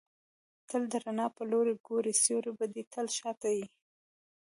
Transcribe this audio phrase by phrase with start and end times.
[0.67, 2.13] تل د رڼا پر لوري ګورئ!
[2.23, 3.65] سیوری به دي تل شاته يي.